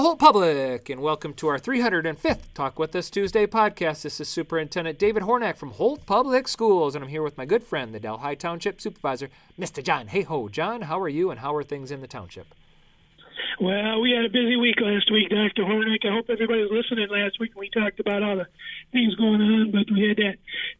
[0.00, 4.02] Holt Public, and welcome to our 305th Talk With Us Tuesday podcast.
[4.02, 7.64] This is Superintendent David Hornak from Holt Public Schools, and I'm here with my good
[7.64, 9.28] friend, the Delhi Township Supervisor,
[9.58, 9.82] Mr.
[9.82, 10.06] John.
[10.06, 12.46] Hey ho, John, how are you, and how are things in the township?
[13.60, 15.64] Well, we had a busy week last week, Dr.
[15.64, 16.04] Hornak.
[16.04, 18.46] I hope everybody was listening last week we talked about all the
[18.92, 19.72] things going on.
[19.72, 20.36] But we had that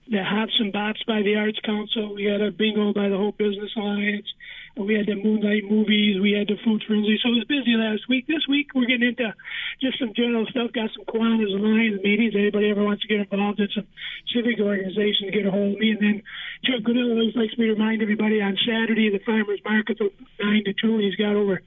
[0.07, 2.15] the Hops and Bops by the Arts Council.
[2.15, 4.33] We had a bingo by the Holt Business Alliance.
[4.79, 6.23] We had the Moonlight movies.
[6.23, 7.19] We had the Food Frenzy.
[7.19, 8.27] So it was busy last week.
[8.27, 9.35] This week we're getting into
[9.83, 10.71] just some general stuff.
[10.71, 12.39] Got some Kiwanis Lions meetings.
[12.39, 13.91] Anybody ever wants to get involved in some
[14.31, 15.99] civic organization, get a hold of me.
[15.99, 16.17] And then
[16.63, 20.63] Chuck Goodell always likes me to remind everybody on Saturday the farmers market from nine
[20.65, 21.03] to two.
[21.03, 21.61] He's got over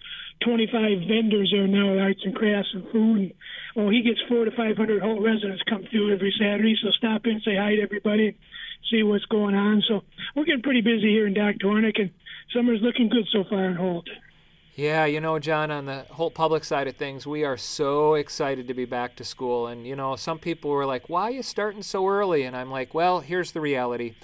[0.43, 3.17] 25 vendors there now, arts and crafts and food.
[3.19, 3.33] And,
[3.75, 6.75] oh, he gets four to 500 Holt residents come through every Saturday.
[6.81, 8.37] So stop in, say hi to everybody,
[8.89, 9.83] see what's going on.
[9.87, 10.01] So
[10.35, 11.67] we're getting pretty busy here in Dr.
[11.67, 12.11] Hornak, and
[12.53, 14.07] summer's looking good so far in Holt.
[14.75, 18.67] Yeah, you know, John, on the Holt Public side of things, we are so excited
[18.67, 19.67] to be back to school.
[19.67, 22.43] And, you know, some people were like, why are you starting so early?
[22.43, 24.15] And I'm like, well, here's the reality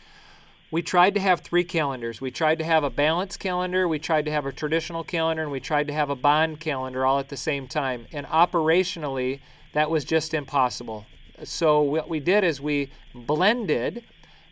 [0.70, 2.20] we tried to have three calendars.
[2.20, 5.52] We tried to have a balanced calendar, we tried to have a traditional calendar, and
[5.52, 8.08] we tried to have a bond calendar all at the same time.
[8.12, 9.40] And operationally,
[9.74, 11.06] that was just impossible.
[11.44, 14.04] So, what we did is we blended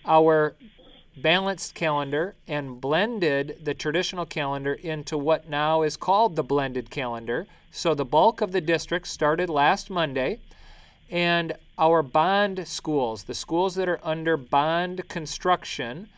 [0.05, 0.55] our
[1.17, 7.47] balanced calendar and blended the traditional calendar into what now is called the blended calendar.
[7.71, 10.39] So, the bulk of the district started last Monday.
[11.09, 16.09] And our bond schools, the schools that are under bond construction,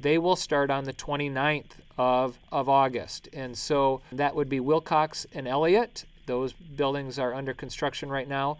[0.00, 3.28] they will start on the 29th of, of August.
[3.32, 6.04] And so that would be Wilcox and Elliott.
[6.26, 8.58] Those buildings are under construction right now.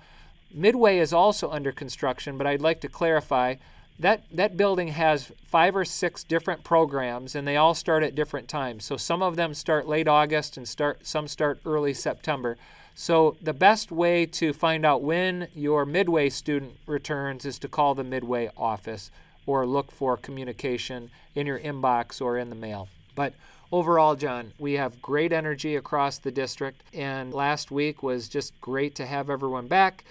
[0.52, 3.56] Midway is also under construction, but I'd like to clarify
[3.98, 8.48] that that building has five or six different programs and they all start at different
[8.48, 8.84] times.
[8.84, 12.56] So some of them start late August and start some start early September.
[12.98, 17.94] So, the best way to find out when your Midway student returns is to call
[17.94, 19.10] the Midway office
[19.44, 22.88] or look for communication in your inbox or in the mail.
[23.14, 23.34] But
[23.70, 28.94] overall, John, we have great energy across the district, and last week was just great
[28.94, 30.02] to have everyone back.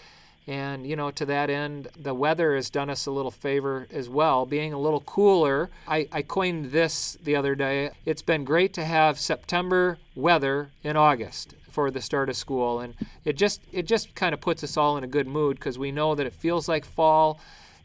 [0.47, 4.09] And, you know, to that end, the weather has done us a little favor as
[4.09, 5.71] well, being a little cooler.
[5.87, 7.91] I, I coined this the other day.
[8.05, 12.93] It's been great to have September weather in August for the start of school and
[13.25, 15.91] it just it just kind of puts us all in a good mood because we
[15.91, 17.37] know that it feels like fall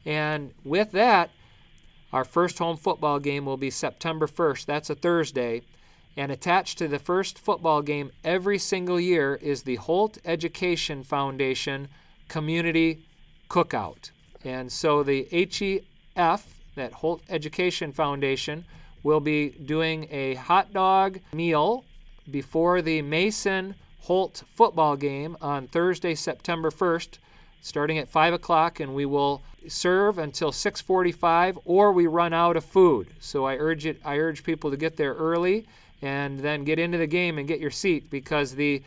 [0.06, 1.28] and with that
[2.12, 5.60] our first home football game will be September 1st that's a Thursday
[6.16, 11.88] and attached to the first football game every single year is the Holt Education Foundation
[12.30, 13.04] Community
[13.50, 14.10] Cookout
[14.44, 18.64] and so the HEF that Holt Education Foundation
[19.02, 21.84] will be doing a hot dog meal
[22.30, 27.18] before the Mason Holt football game on Thursday, September 1st,
[27.60, 32.64] starting at 5 o'clock, and we will serve until 6:45, or we run out of
[32.64, 33.08] food.
[33.20, 34.00] So I urge it.
[34.04, 35.66] I urge people to get there early
[36.00, 38.82] and then get into the game and get your seat because the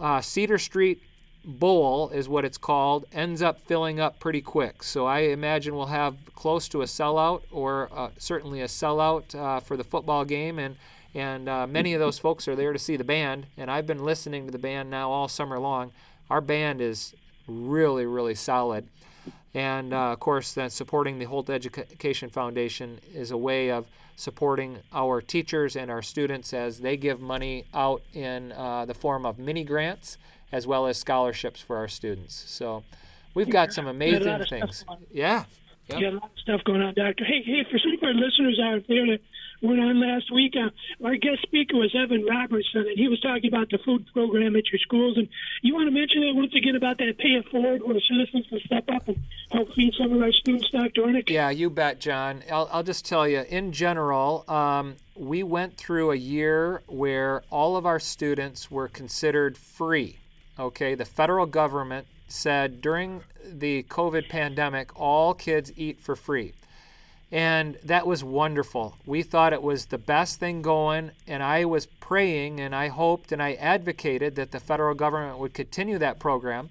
[0.00, 1.02] uh, Cedar Street
[1.46, 4.82] Bowl is what it's called ends up filling up pretty quick.
[4.82, 9.60] So I imagine we'll have close to a sellout or uh, certainly a sellout uh,
[9.60, 10.76] for the football game and
[11.14, 13.46] and uh, many of those folks are there to see the band.
[13.56, 15.92] And I've been listening to the band now all summer long.
[16.28, 17.14] Our band is
[17.46, 18.86] really, really solid.
[19.54, 24.80] And uh, of course, then supporting the Holt Education Foundation is a way of supporting
[24.92, 29.38] our teachers and our students as they give money out in uh, the form of
[29.38, 30.18] mini grants
[30.52, 32.34] as well as scholarships for our students.
[32.46, 32.84] So
[33.34, 34.84] we've got some amazing things.
[35.10, 35.44] Yeah.
[35.88, 35.98] Yep.
[36.00, 37.24] You got a lot of stuff going on, Doctor.
[37.24, 39.20] Hey, hey, for some of our listeners out there that
[39.62, 40.70] went on last week, uh,
[41.06, 44.64] our guest speaker was Evan Robertson, and he was talking about the food program at
[44.72, 45.16] your schools.
[45.16, 45.28] And
[45.62, 48.60] you want to mention that once again about that pay it forward where citizens can
[48.66, 51.02] step up and help feed some of our students, Dr.
[51.02, 51.30] Hornak?
[51.30, 52.42] Yeah, you bet, John.
[52.50, 57.76] I'll, I'll just tell you, in general, um, we went through a year where all
[57.76, 60.18] of our students were considered free.
[60.58, 66.54] Okay, the federal government said during the COVID pandemic, all kids eat for free.
[67.30, 68.96] And that was wonderful.
[69.04, 73.32] We thought it was the best thing going, and I was praying and I hoped
[73.32, 76.70] and I advocated that the federal government would continue that program.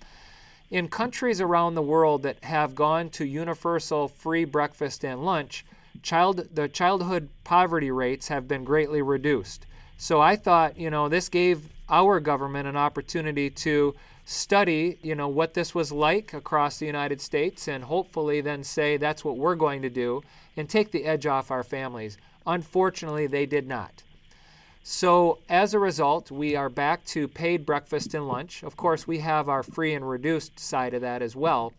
[0.71, 5.65] In countries around the world that have gone to universal free breakfast and lunch,
[6.01, 9.67] child, the childhood poverty rates have been greatly reduced.
[9.97, 13.95] So I thought, you know, this gave our government an opportunity to
[14.25, 18.97] study, you know, what this was like across the United States and hopefully then say
[18.97, 20.21] that's what we're going to do
[20.57, 22.17] and take the edge off our families.
[22.47, 24.03] Unfortunately, they did not.
[24.87, 28.61] So, as a result, we are back to paid breakfast and lunch.
[28.61, 31.73] Of course, we have our free and reduced side of that as well.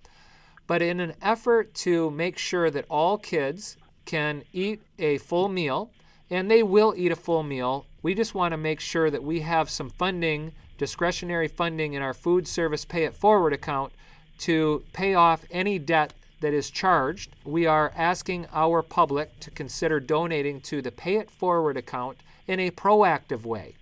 [0.67, 3.77] But in an effort to make sure that all kids
[4.07, 5.91] can eat a full meal,
[6.31, 9.41] and they will eat a full meal, we just want to make sure that we
[9.41, 13.93] have some funding, discretionary funding in our food service pay it forward account
[14.39, 17.35] to pay off any debt that is charged.
[17.45, 22.61] We are asking our public to consider donating to the pay it forward account in
[22.61, 23.75] a proactive way.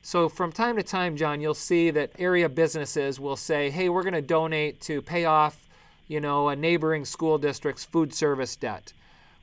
[0.00, 4.04] So, from time to time, John, you'll see that area businesses will say, hey, we're
[4.04, 5.66] going to donate to pay off,
[6.06, 8.92] you know, a neighboring school district's food service debt.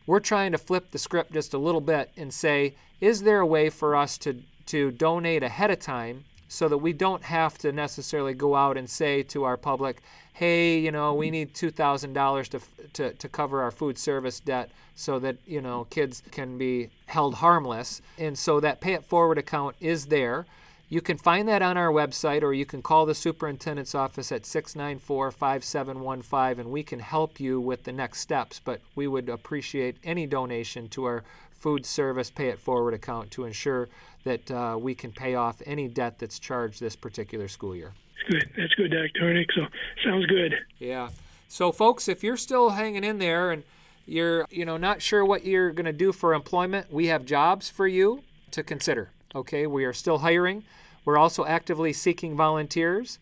[0.06, 3.46] We're trying to flip the script just a little bit and say, is there a
[3.46, 7.72] way for us to, to donate ahead of time so that we don't have to
[7.72, 10.02] necessarily go out and say to our public,
[10.34, 12.60] hey, you know, we need $2,000 to,
[12.94, 17.36] to, to cover our food service debt so that, you know, kids can be held
[17.36, 18.02] harmless.
[18.18, 20.46] And so that pay it forward account is there.
[20.94, 24.46] You can find that on our website or you can call the superintendent's office at
[24.46, 28.62] 694 5715 and we can help you with the next steps.
[28.64, 33.46] But we would appreciate any donation to our food service pay it forward account to
[33.46, 33.90] ensure
[34.24, 37.92] that uh, we can pay off any debt that's charged this particular school year.
[38.30, 38.50] That's good.
[38.56, 39.20] That's good, Dr.
[39.20, 39.48] Hornak.
[39.56, 39.66] So
[40.04, 40.54] sounds good.
[40.78, 41.10] Yeah.
[41.48, 43.64] So folks, if you're still hanging in there and
[44.06, 47.68] you're, you know, not sure what you're going to do for employment, we have jobs
[47.68, 49.10] for you to consider.
[49.34, 50.64] Okay, we are still hiring.
[51.06, 53.20] We're also actively seeking volunteers.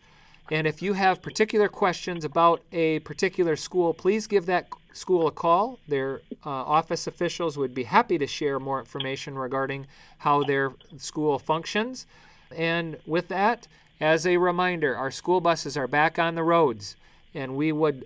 [0.50, 5.30] And if you have particular questions about a particular school, please give that school a
[5.30, 5.78] call.
[5.88, 9.86] Their uh, office officials would be happy to share more information regarding
[10.18, 12.06] how their school functions.
[12.54, 13.66] And with that,
[14.00, 16.96] as a reminder, our school buses are back on the roads,
[17.34, 18.04] and we would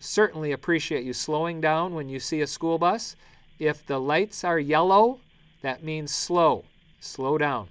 [0.00, 3.16] certainly appreciate you slowing down when you see a school bus.
[3.58, 5.20] If the lights are yellow,
[5.62, 6.64] that means slow.
[7.00, 7.68] Slow down.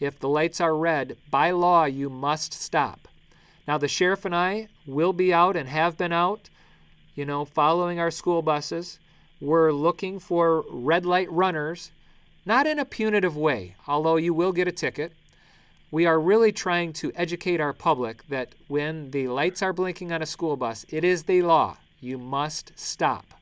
[0.00, 3.06] If the lights are red, by law, you must stop.
[3.68, 6.48] Now, the sheriff and I will be out and have been out,
[7.14, 8.98] you know, following our school buses.
[9.40, 11.92] We're looking for red light runners,
[12.44, 15.12] not in a punitive way, although you will get a ticket
[15.90, 20.22] we are really trying to educate our public that when the lights are blinking on
[20.22, 21.78] a school bus, it is the law.
[22.00, 23.34] You must stop.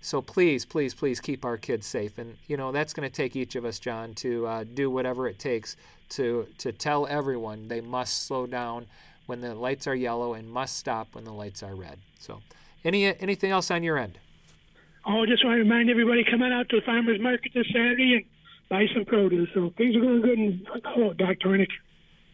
[0.00, 2.16] So please, please, please keep our kids safe.
[2.16, 5.26] And, you know, that's going to take each of us, John, to uh, do whatever
[5.26, 5.76] it takes
[6.10, 8.86] to, to tell everyone they must slow down
[9.26, 11.98] when the lights are yellow and must stop when the lights are red.
[12.18, 12.40] So,
[12.84, 14.18] any anything else on your end?
[15.06, 18.14] Oh, just want to remind everybody come on out to the farmers market this Saturday
[18.14, 18.24] and
[18.68, 19.48] buy some produce.
[19.54, 20.66] So things are going good in
[20.96, 21.48] oh, Dr.
[21.48, 21.68] Hornak.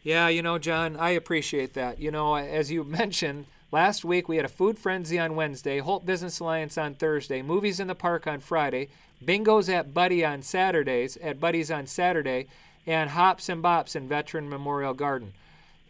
[0.02, 1.98] Yeah, you know, John, I appreciate that.
[1.98, 6.04] You know, as you mentioned, last week we had a food frenzy on Wednesday, Holt
[6.04, 8.88] Business Alliance on Thursday, movies in the park on Friday,
[9.24, 12.48] bingos at Buddy on Saturdays, at Buddy's on Saturday,
[12.86, 15.32] and hops and bops in Veteran Memorial Garden.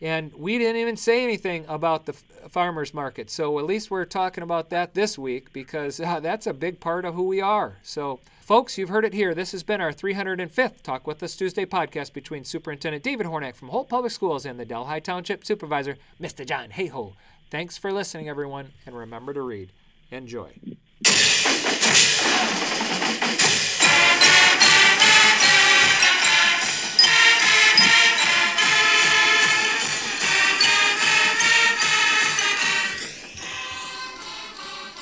[0.00, 3.30] And we didn't even say anything about the farmers market.
[3.30, 7.04] So at least we're talking about that this week because uh, that's a big part
[7.04, 7.78] of who we are.
[7.82, 9.34] So Folks, you've heard it here.
[9.34, 13.68] This has been our 305th Talk With Us Tuesday podcast between Superintendent David Hornak from
[13.68, 16.44] Holt Public Schools and the Delhi Township Supervisor, Mr.
[16.44, 17.14] John Hayhoe.
[17.48, 19.72] Thanks for listening, everyone, and remember to read.
[20.10, 20.50] Enjoy.